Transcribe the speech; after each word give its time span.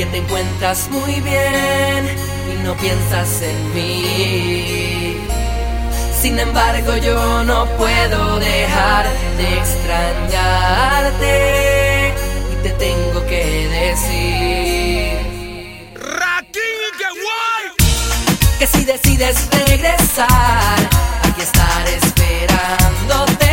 que 0.00 0.06
te 0.06 0.16
encuentras 0.16 0.88
muy 0.88 1.20
bien 1.20 2.16
y 2.50 2.54
no 2.64 2.74
piensas 2.76 3.42
en 3.42 3.74
mí. 3.74 5.18
Sin 6.22 6.38
embargo, 6.38 6.96
yo 6.96 7.44
no 7.44 7.66
puedo 7.76 8.38
dejar 8.38 9.06
de 9.36 9.58
extrañarte 9.58 11.34
y 12.50 12.56
te 12.62 12.70
tengo 12.84 13.26
que 13.26 13.68
decir. 13.78 15.18
Que 18.58 18.66
si 18.66 18.86
decides 18.86 19.48
regresar, 19.66 20.78
aquí 21.28 21.42
estar 21.42 21.86
esperándote. 22.02 23.50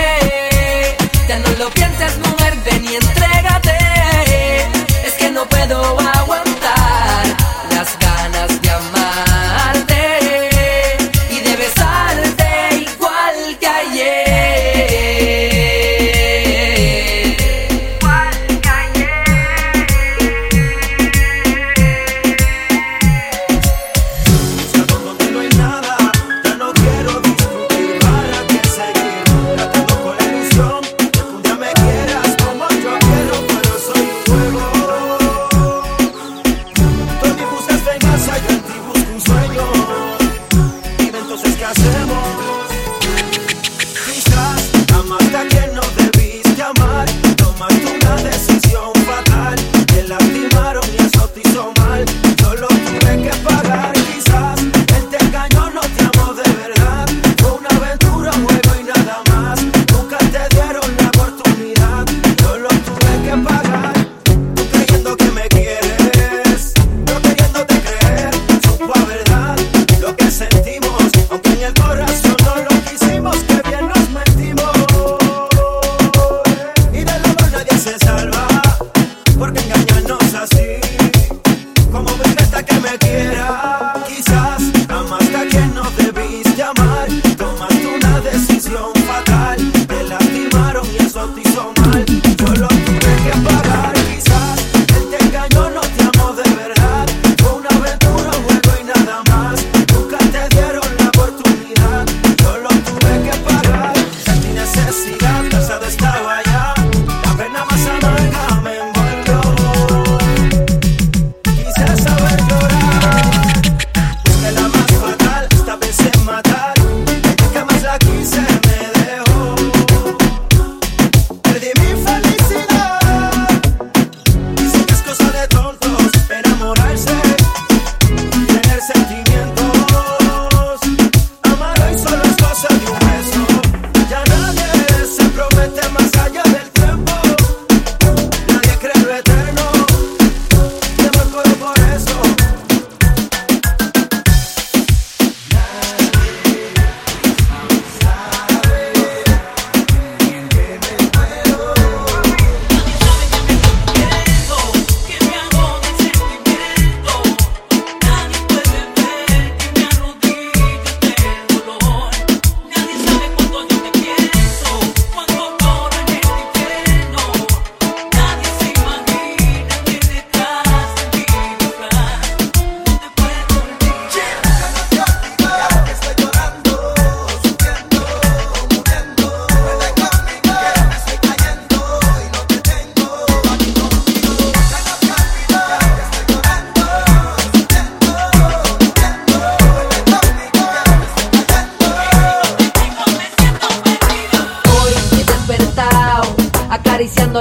Ya 1.27 1.39
no 1.39 1.49
lo 1.59 1.69
pienses, 1.71 2.17
mujer, 2.19 2.53
ven 2.63 2.85
y 2.85 2.95
entrégate. 2.95 3.77
Es 5.05 5.13
que 5.15 5.29
no 5.29 5.45
puedo 5.49 6.06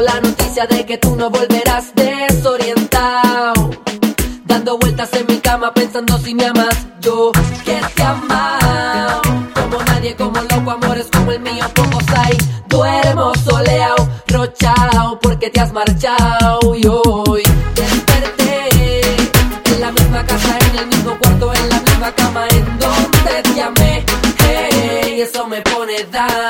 la 0.00 0.20
noticia 0.20 0.66
de 0.66 0.84
que 0.84 0.98
tú 0.98 1.16
no 1.16 1.30
volverás 1.30 1.94
desorientado. 1.94 3.70
Dando 4.44 4.78
vueltas 4.78 5.12
en 5.14 5.26
mi 5.26 5.38
cama 5.38 5.72
pensando 5.72 6.18
si 6.18 6.34
me 6.34 6.46
amas, 6.46 6.86
yo 7.00 7.32
que 7.64 7.80
te 7.94 8.02
amado. 8.02 9.22
Como 9.54 9.82
nadie, 9.84 10.14
como 10.16 10.40
loco, 10.40 10.70
amores 10.70 11.08
como 11.12 11.32
el 11.32 11.40
mío, 11.40 11.64
pocos 11.74 12.04
hay. 12.16 12.36
Duermo 12.68 13.32
soleado, 13.36 14.08
rochao, 14.28 15.18
porque 15.20 15.50
te 15.50 15.60
has 15.60 15.72
marchado 15.72 16.74
y 16.74 16.86
hoy 16.86 17.42
desperté. 17.74 19.00
En 19.64 19.80
la 19.80 19.92
misma 19.92 20.24
casa, 20.26 20.58
en 20.70 20.78
el 20.78 20.86
mismo 20.88 21.18
cuarto, 21.18 21.54
en 21.54 21.68
la 21.68 21.80
misma 21.80 22.12
cama, 22.12 22.46
en 22.50 22.78
donde 22.78 23.42
te 23.54 23.62
amé. 23.62 24.04
Hey, 24.38 25.20
eso 25.20 25.46
me 25.46 25.60
pone 25.62 26.04
down. 26.12 26.45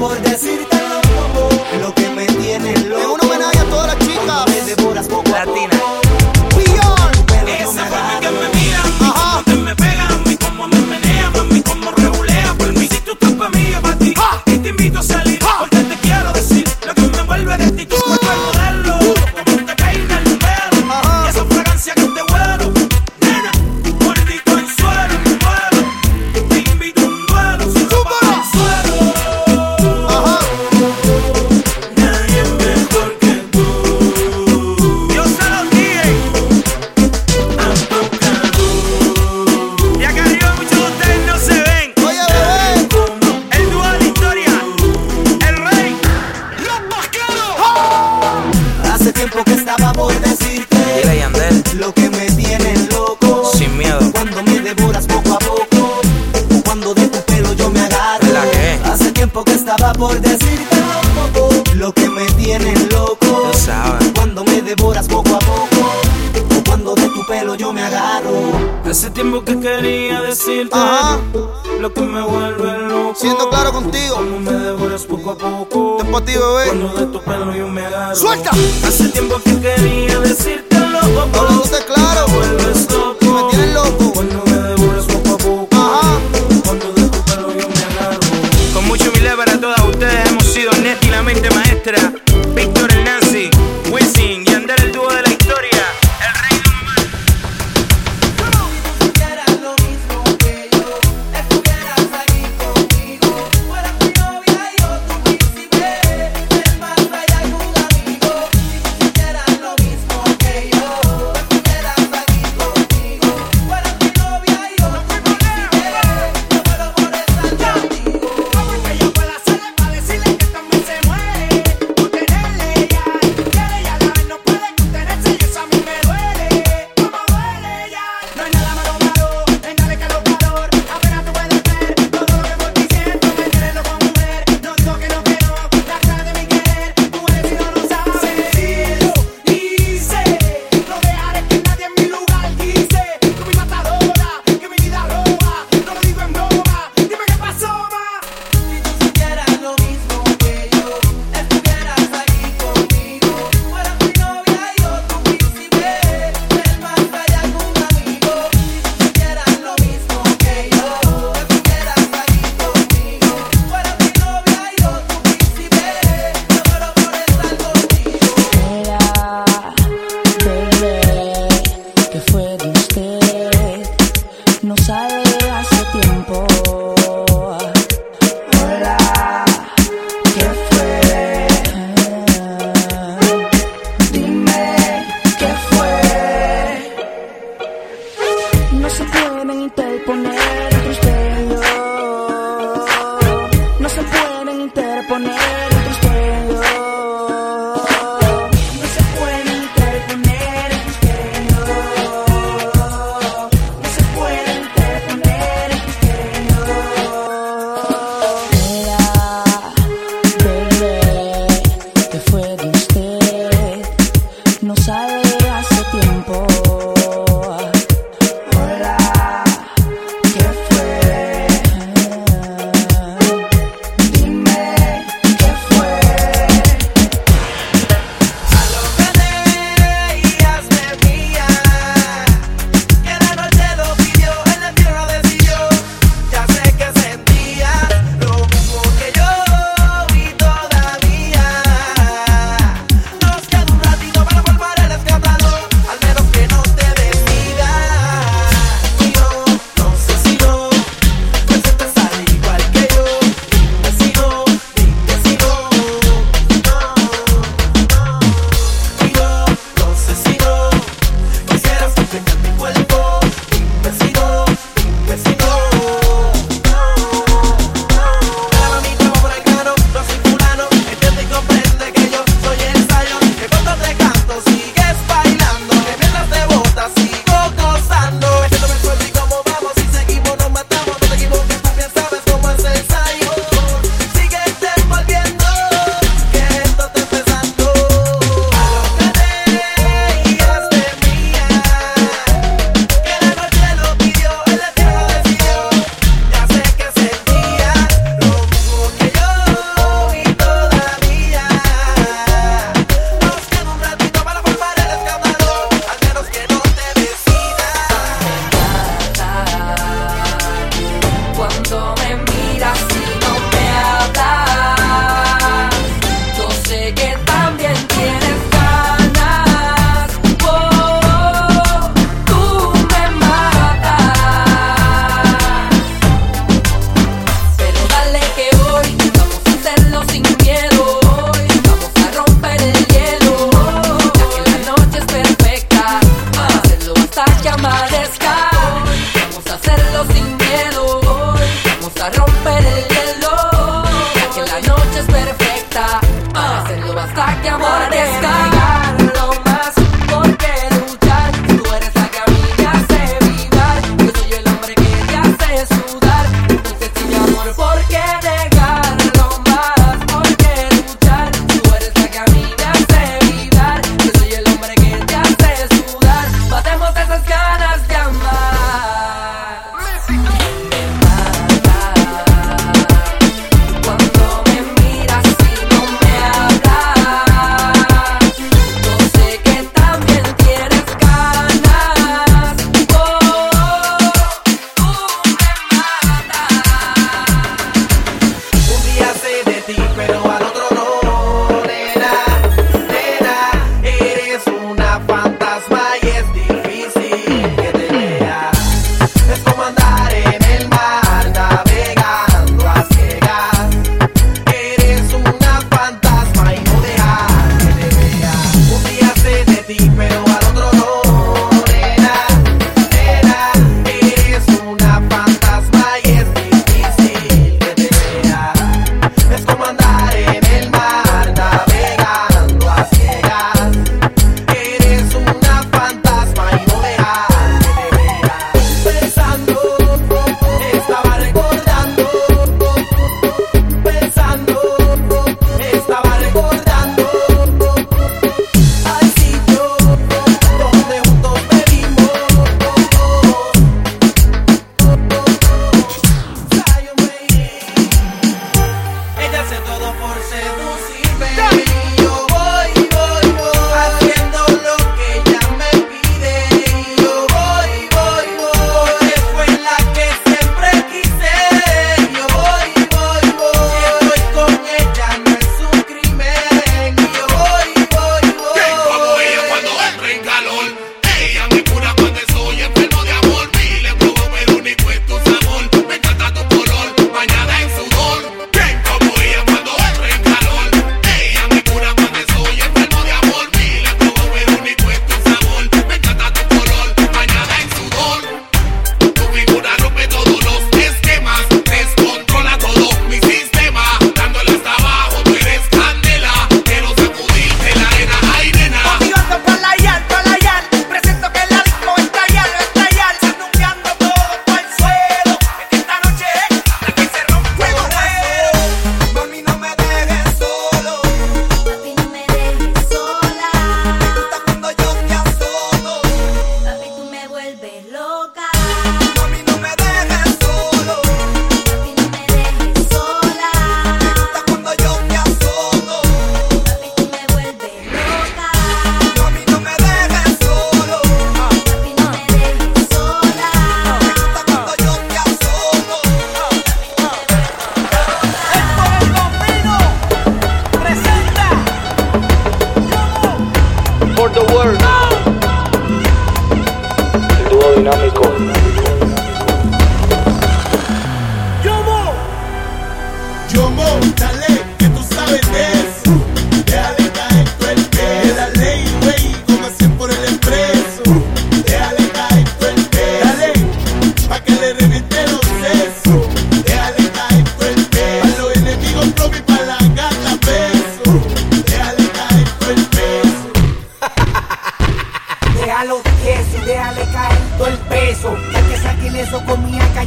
por 0.00 0.18
decir 0.22 0.69
siendo 73.20 73.50
claro 73.50 73.72
contigo. 73.72 74.14
Cuando 74.14 74.50
me 74.50 74.58
devoras 74.58 75.04
poco 75.04 75.30
a 75.32 75.36
poco. 75.36 75.96
Te 75.98 76.04
para 76.04 76.24
ti, 76.24 76.32
bebé. 76.32 76.66
Cuando 76.66 76.94
de 76.94 77.06
tu 77.06 77.20
pelo 77.22 77.54
yo 77.54 77.68
me 77.68 77.84
agarro. 77.84 78.16
Suelta. 78.16 78.50
Hace 78.86 79.08
tiempo 79.10 79.40
que 79.44 79.60
quería 79.60 80.18
decírtelo. 80.20 80.98
Ahora 80.98 81.50
no 81.50 81.64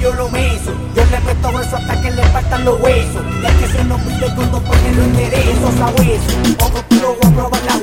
yo 0.03 0.13
lo 0.15 0.29
meso. 0.29 0.71
Yo 0.95 1.05
le 1.05 1.19
resto 1.21 1.61
eso 1.61 1.77
hasta 1.77 2.01
que 2.01 2.11
le 2.11 2.21
partan 2.27 2.65
los 2.65 2.79
huesos. 2.81 3.23
Y 3.41 3.45
es 3.45 3.53
que 3.53 3.67
se 3.77 3.83
nos 3.85 4.01
pide 4.01 4.35
cuando 4.35 4.61
ponen 4.61 4.97
los 4.97 5.05
enderezos 5.05 5.79
a 5.79 5.87
hueso. 5.91 6.55
Ojo 6.59 6.83
puro 6.89 7.15
voy 7.21 7.31
a 7.31 7.35
probar 7.35 7.61
la 7.63 7.82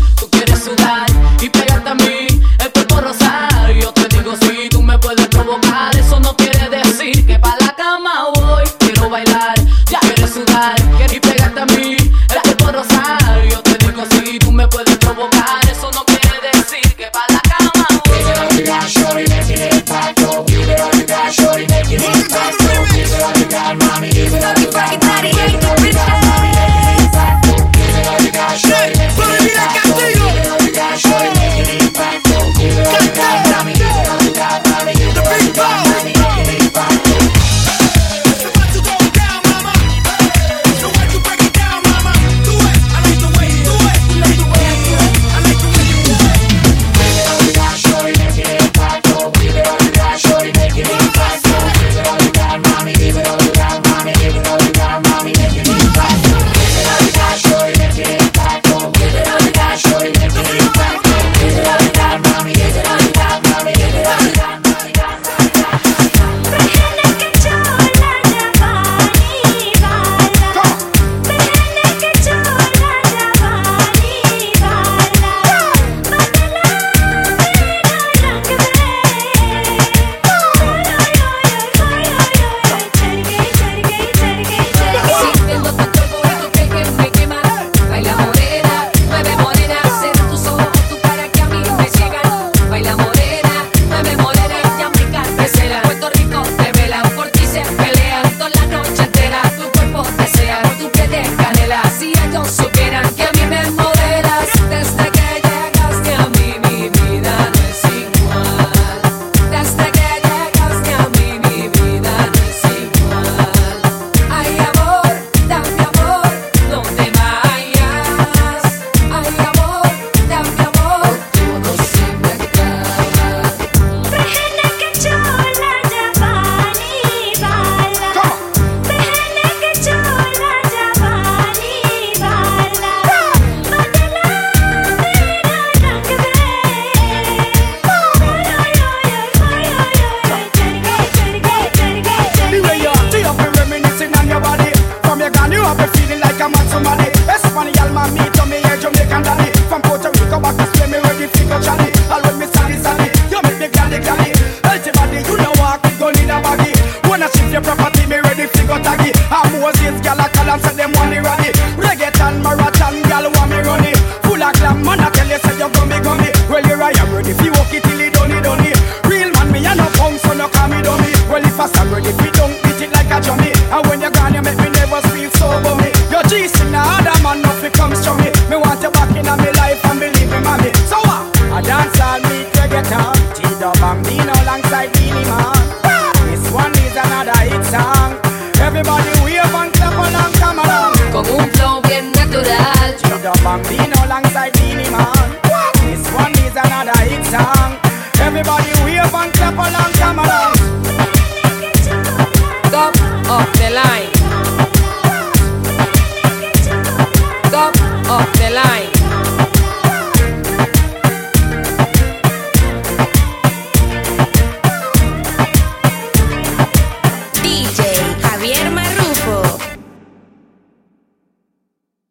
vou 5.51 5.59
parecer. 5.59 6.10